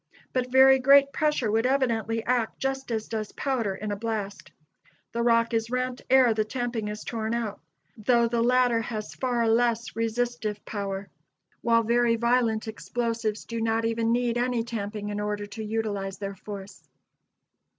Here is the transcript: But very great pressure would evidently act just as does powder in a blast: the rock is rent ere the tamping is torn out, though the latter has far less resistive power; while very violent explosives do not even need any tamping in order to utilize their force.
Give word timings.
But 0.33 0.51
very 0.51 0.79
great 0.79 1.13
pressure 1.13 1.51
would 1.51 1.67
evidently 1.67 2.25
act 2.25 2.57
just 2.59 2.89
as 2.89 3.07
does 3.07 3.33
powder 3.33 3.75
in 3.75 3.91
a 3.91 3.95
blast: 3.95 4.49
the 5.11 5.21
rock 5.21 5.53
is 5.53 5.69
rent 5.69 6.01
ere 6.09 6.33
the 6.33 6.43
tamping 6.43 6.87
is 6.87 7.03
torn 7.03 7.35
out, 7.35 7.59
though 7.95 8.27
the 8.27 8.41
latter 8.41 8.81
has 8.81 9.13
far 9.13 9.47
less 9.47 9.95
resistive 9.95 10.65
power; 10.65 11.07
while 11.61 11.83
very 11.83 12.15
violent 12.15 12.67
explosives 12.67 13.45
do 13.45 13.61
not 13.61 13.85
even 13.85 14.11
need 14.11 14.39
any 14.39 14.63
tamping 14.63 15.09
in 15.09 15.19
order 15.19 15.45
to 15.45 15.63
utilize 15.63 16.17
their 16.17 16.33
force. 16.33 16.81